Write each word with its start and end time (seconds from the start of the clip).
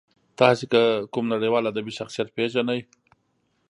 تاسې 0.39 0.65
که 0.71 0.81
کوم 1.13 1.25
نړیوال 1.33 1.63
ادبي 1.67 1.91
شخصیت 1.99 2.27
پېژنئ. 2.35 2.81